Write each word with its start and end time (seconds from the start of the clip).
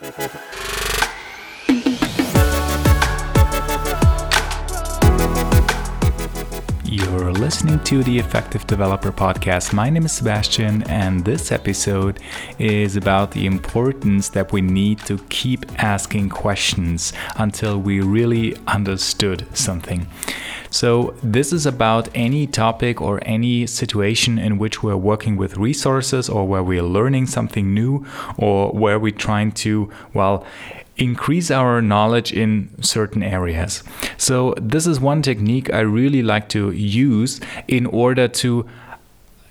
Thank 0.00 0.34
you. 0.34 0.73
You're 6.94 7.32
listening 7.32 7.80
to 7.80 8.04
the 8.04 8.20
Effective 8.20 8.68
Developer 8.68 9.10
Podcast. 9.10 9.72
My 9.72 9.90
name 9.90 10.04
is 10.04 10.12
Sebastian, 10.12 10.84
and 10.84 11.24
this 11.24 11.50
episode 11.50 12.20
is 12.60 12.94
about 12.94 13.32
the 13.32 13.46
importance 13.46 14.28
that 14.28 14.52
we 14.52 14.60
need 14.60 15.00
to 15.06 15.18
keep 15.28 15.66
asking 15.82 16.28
questions 16.28 17.12
until 17.34 17.80
we 17.80 18.00
really 18.00 18.56
understood 18.68 19.44
something. 19.54 20.06
So, 20.70 21.16
this 21.20 21.52
is 21.52 21.66
about 21.66 22.08
any 22.14 22.46
topic 22.46 23.00
or 23.00 23.18
any 23.26 23.66
situation 23.66 24.38
in 24.38 24.58
which 24.58 24.84
we're 24.84 24.96
working 24.96 25.36
with 25.36 25.56
resources 25.56 26.28
or 26.28 26.46
where 26.46 26.62
we're 26.62 26.84
learning 26.84 27.26
something 27.26 27.74
new 27.74 28.06
or 28.38 28.70
where 28.70 29.00
we're 29.00 29.10
trying 29.10 29.50
to, 29.66 29.90
well, 30.12 30.46
increase 30.96 31.50
our 31.50 31.82
knowledge 31.82 32.32
in 32.32 32.70
certain 32.82 33.22
areas. 33.22 33.82
So, 34.16 34.54
this 34.60 34.86
is 34.86 35.00
one 35.00 35.22
technique 35.22 35.72
I 35.72 35.80
really 35.80 36.22
like 36.22 36.48
to 36.50 36.70
use 36.70 37.40
in 37.68 37.86
order 37.86 38.28
to 38.28 38.66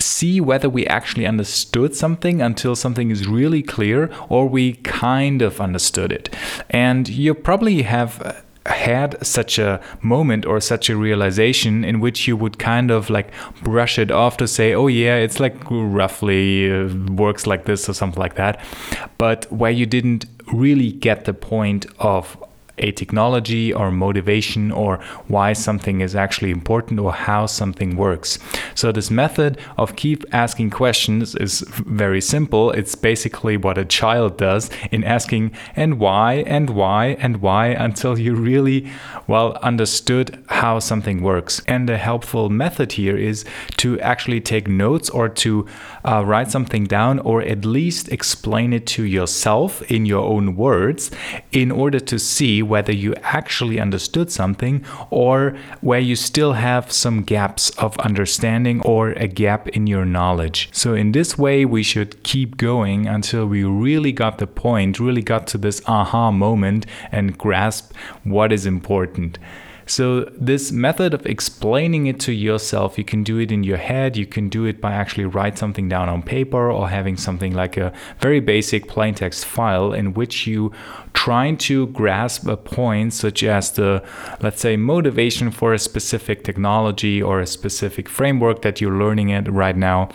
see 0.00 0.40
whether 0.40 0.68
we 0.68 0.86
actually 0.86 1.26
understood 1.26 1.94
something 1.94 2.40
until 2.40 2.76
something 2.76 3.10
is 3.10 3.26
really 3.26 3.62
clear 3.62 4.10
or 4.28 4.48
we 4.48 4.74
kind 4.74 5.42
of 5.42 5.60
understood 5.60 6.12
it. 6.12 6.34
And 6.70 7.08
you 7.08 7.34
probably 7.34 7.82
have 7.82 8.44
had 8.66 9.24
such 9.24 9.58
a 9.58 9.80
moment 10.02 10.44
or 10.44 10.60
such 10.60 10.90
a 10.90 10.96
realization 10.96 11.84
in 11.84 12.00
which 12.00 12.28
you 12.28 12.36
would 12.36 12.58
kind 12.58 12.90
of 12.90 13.10
like 13.10 13.30
brush 13.62 13.98
it 13.98 14.10
off 14.10 14.36
to 14.38 14.46
say, 14.48 14.74
oh, 14.74 14.86
yeah, 14.86 15.16
it's 15.16 15.40
like 15.40 15.56
roughly 15.70 16.70
uh, 16.70 16.88
works 17.12 17.46
like 17.46 17.64
this 17.64 17.88
or 17.88 17.94
something 17.94 18.20
like 18.20 18.34
that. 18.34 18.60
But 19.16 19.50
where 19.52 19.70
you 19.70 19.86
didn't 19.86 20.26
really 20.52 20.92
get 20.92 21.24
the 21.24 21.34
point 21.34 21.86
of 21.98 22.36
a 22.78 22.92
technology 22.92 23.72
or 23.72 23.90
motivation 23.90 24.70
or 24.70 24.98
why 25.26 25.52
something 25.52 26.00
is 26.00 26.14
actually 26.14 26.50
important 26.50 27.00
or 27.00 27.12
how 27.12 27.46
something 27.46 27.96
works. 27.96 28.38
So, 28.74 28.92
this 28.92 29.10
method 29.10 29.58
of 29.76 29.96
keep 29.96 30.24
asking 30.32 30.70
questions 30.70 31.34
is 31.34 31.60
very 31.68 32.20
simple. 32.20 32.70
It's 32.70 32.94
basically 32.94 33.56
what 33.56 33.78
a 33.78 33.84
child 33.84 34.36
does 34.38 34.70
in 34.90 35.04
asking, 35.04 35.52
and 35.76 35.98
why, 35.98 36.44
and 36.46 36.70
why, 36.70 37.16
and 37.20 37.38
why 37.38 37.68
until 37.68 38.18
you 38.18 38.34
really 38.34 38.90
well 39.26 39.54
understood 39.62 40.42
how 40.48 40.78
something 40.78 41.22
works. 41.22 41.60
And 41.66 41.88
a 41.90 41.98
helpful 41.98 42.48
method 42.48 42.92
here 42.92 43.16
is 43.16 43.44
to 43.78 44.00
actually 44.00 44.40
take 44.40 44.68
notes 44.68 45.10
or 45.10 45.28
to 45.28 45.66
uh, 46.04 46.24
write 46.24 46.50
something 46.50 46.84
down 46.84 47.18
or 47.20 47.42
at 47.42 47.64
least 47.64 48.08
explain 48.08 48.72
it 48.72 48.86
to 48.86 49.02
yourself 49.04 49.82
in 49.90 50.06
your 50.06 50.24
own 50.24 50.56
words 50.56 51.10
in 51.52 51.70
order 51.70 52.00
to 52.00 52.18
see 52.18 52.62
whether 52.68 52.92
you 52.92 53.14
actually 53.22 53.80
understood 53.80 54.30
something 54.30 54.84
or 55.10 55.56
where 55.80 56.00
you 56.00 56.16
still 56.16 56.52
have 56.52 56.92
some 56.92 57.22
gaps 57.22 57.70
of 57.78 57.98
understanding 57.98 58.80
or 58.82 59.10
a 59.12 59.26
gap 59.26 59.68
in 59.68 59.86
your 59.86 60.04
knowledge. 60.04 60.68
So, 60.72 60.94
in 60.94 61.12
this 61.12 61.38
way, 61.38 61.64
we 61.64 61.82
should 61.82 62.22
keep 62.22 62.56
going 62.56 63.06
until 63.06 63.46
we 63.46 63.64
really 63.64 64.12
got 64.12 64.38
the 64.38 64.46
point, 64.46 65.00
really 65.00 65.22
got 65.22 65.46
to 65.48 65.58
this 65.58 65.82
aha 65.86 66.30
moment 66.30 66.86
and 67.10 67.36
grasp 67.36 67.92
what 68.24 68.52
is 68.52 68.66
important. 68.66 69.38
So, 69.88 70.24
this 70.36 70.70
method 70.70 71.14
of 71.14 71.24
explaining 71.24 72.06
it 72.06 72.20
to 72.20 72.32
yourself, 72.32 72.98
you 72.98 73.04
can 73.04 73.24
do 73.24 73.38
it 73.38 73.50
in 73.50 73.64
your 73.64 73.78
head, 73.78 74.18
you 74.18 74.26
can 74.26 74.50
do 74.50 74.66
it 74.66 74.82
by 74.82 74.92
actually 74.92 75.24
write 75.24 75.56
something 75.56 75.88
down 75.88 76.10
on 76.10 76.22
paper 76.22 76.70
or 76.70 76.90
having 76.90 77.16
something 77.16 77.54
like 77.54 77.78
a 77.78 77.92
very 78.20 78.38
basic 78.40 78.86
plain 78.86 79.14
text 79.14 79.46
file 79.46 79.94
in 79.94 80.12
which 80.12 80.46
you 80.46 80.72
trying 81.14 81.56
to 81.56 81.86
grasp 81.88 82.46
a 82.46 82.56
point 82.56 83.12
such 83.12 83.42
as 83.42 83.72
the 83.72 84.02
let's 84.40 84.60
say 84.60 84.76
motivation 84.76 85.50
for 85.50 85.72
a 85.72 85.78
specific 85.78 86.44
technology 86.44 87.20
or 87.22 87.40
a 87.40 87.46
specific 87.46 88.08
framework 88.08 88.62
that 88.62 88.80
you're 88.80 88.98
learning 88.98 89.30
it 89.30 89.50
right 89.50 89.76
now. 89.76 90.08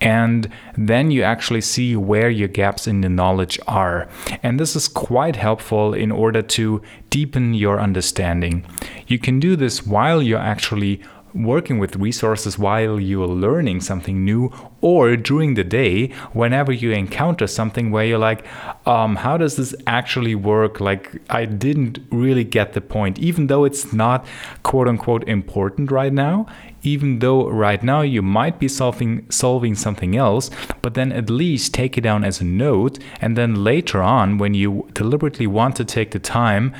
And 0.00 0.50
then 0.76 1.10
you 1.10 1.22
actually 1.22 1.60
see 1.60 1.94
where 1.94 2.30
your 2.30 2.48
gaps 2.48 2.86
in 2.86 3.00
the 3.00 3.08
knowledge 3.08 3.60
are. 3.68 4.08
And 4.42 4.58
this 4.58 4.74
is 4.74 4.88
quite 4.88 5.36
helpful 5.36 5.94
in 5.94 6.10
order 6.10 6.42
to 6.42 6.82
deepen 7.10 7.54
your 7.54 7.80
understanding. 7.80 8.64
You 9.06 9.18
can 9.20 9.40
do 9.40 9.56
this 9.56 9.86
while 9.86 10.22
you're 10.22 10.38
actually 10.38 11.00
working 11.34 11.78
with 11.78 11.96
resources 11.96 12.58
while 12.58 12.98
you're 12.98 13.26
learning 13.26 13.80
something 13.80 14.24
new 14.24 14.52
or 14.80 15.16
during 15.16 15.54
the 15.54 15.64
day 15.64 16.08
whenever 16.32 16.72
you 16.72 16.90
encounter 16.90 17.46
something 17.46 17.90
where 17.90 18.04
you're 18.04 18.18
like 18.18 18.44
um, 18.86 19.16
how 19.16 19.36
does 19.36 19.56
this 19.56 19.74
actually 19.86 20.34
work? 20.34 20.80
Like 20.80 21.20
i 21.30 21.44
didn't 21.44 21.98
really 22.10 22.44
get 22.44 22.72
the 22.72 22.80
point. 22.80 23.18
Even 23.18 23.46
though 23.46 23.64
it's 23.64 23.92
not 23.92 24.26
quote 24.62 24.88
unquote 24.88 25.28
important 25.28 25.90
right 25.90 26.12
now 26.12 26.46
even 26.82 27.18
though 27.18 27.46
right 27.48 27.82
now 27.82 28.00
you 28.00 28.22
might 28.22 28.58
be 28.58 28.66
solving 28.66 29.30
solving 29.30 29.74
something 29.74 30.16
else 30.16 30.50
but 30.80 30.94
then 30.94 31.12
at 31.12 31.28
least 31.28 31.74
take 31.74 31.98
it 31.98 32.00
down 32.00 32.24
as 32.24 32.40
a 32.40 32.44
note 32.44 32.98
and 33.20 33.36
then 33.36 33.62
later 33.62 34.00
on 34.00 34.38
when 34.38 34.54
you 34.54 34.88
deliberately 34.94 35.46
want 35.46 35.76
to 35.76 35.84
take 35.84 36.10
the 36.12 36.18
time 36.18 36.74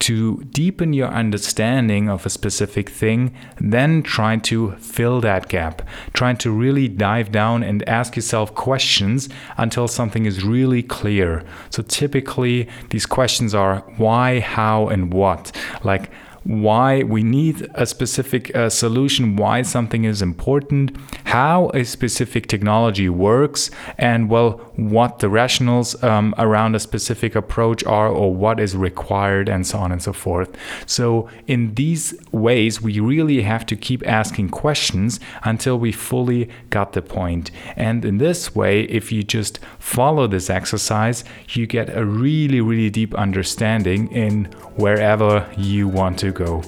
to 0.00 0.42
deepen 0.44 0.92
your 0.92 1.08
understanding 1.08 2.08
of 2.08 2.26
a 2.26 2.30
specific 2.30 2.90
thing, 2.90 3.34
then 3.58 4.02
try 4.02 4.36
to 4.36 4.72
fill 4.72 5.20
that 5.22 5.48
gap. 5.48 5.82
Try 6.12 6.34
to 6.34 6.50
really 6.50 6.88
dive 6.88 7.32
down 7.32 7.62
and 7.62 7.88
ask 7.88 8.16
yourself 8.16 8.54
questions 8.54 9.28
until 9.56 9.88
something 9.88 10.26
is 10.26 10.44
really 10.44 10.82
clear. 10.82 11.42
So 11.70 11.82
typically, 11.82 12.68
these 12.90 13.06
questions 13.06 13.54
are 13.54 13.80
why, 13.96 14.40
how, 14.40 14.88
and 14.88 15.12
what. 15.12 15.52
Like, 15.82 16.10
why 16.44 17.02
we 17.02 17.22
need 17.22 17.66
a 17.74 17.86
specific 17.86 18.54
uh, 18.54 18.68
solution, 18.68 19.36
why 19.36 19.62
something 19.62 20.04
is 20.04 20.20
important, 20.20 20.94
how 21.34 21.68
a 21.74 21.84
specific 21.84 22.46
technology 22.46 23.08
works, 23.08 23.68
and 23.98 24.30
well, 24.30 24.50
what 24.76 25.18
the 25.18 25.28
rationals 25.28 26.00
um, 26.04 26.32
around 26.38 26.76
a 26.76 26.78
specific 26.78 27.34
approach 27.34 27.82
are, 27.86 28.08
or 28.08 28.32
what 28.32 28.60
is 28.60 28.76
required, 28.76 29.48
and 29.48 29.66
so 29.66 29.78
on 29.78 29.90
and 29.90 30.00
so 30.00 30.12
forth. 30.12 30.50
So, 30.86 31.28
in 31.48 31.74
these 31.74 32.14
ways, 32.30 32.80
we 32.80 33.00
really 33.00 33.42
have 33.42 33.66
to 33.66 33.74
keep 33.74 34.06
asking 34.06 34.50
questions 34.50 35.18
until 35.42 35.76
we 35.76 35.90
fully 35.90 36.48
got 36.70 36.92
the 36.92 37.02
point. 37.02 37.50
And 37.74 38.04
in 38.04 38.18
this 38.18 38.54
way, 38.54 38.82
if 38.82 39.10
you 39.10 39.24
just 39.24 39.58
follow 39.80 40.28
this 40.28 40.48
exercise, 40.48 41.24
you 41.48 41.66
get 41.66 41.96
a 41.96 42.04
really, 42.04 42.60
really 42.60 42.90
deep 42.90 43.12
understanding 43.16 44.06
in 44.12 44.44
wherever 44.76 45.52
you 45.56 45.88
want 45.88 46.16
to 46.20 46.30
go. 46.30 46.62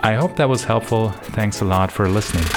I 0.00 0.14
hope 0.14 0.36
that 0.36 0.48
was 0.48 0.64
helpful. 0.64 1.10
Thanks 1.36 1.60
a 1.60 1.66
lot 1.66 1.92
for 1.92 2.08
listening. 2.08 2.48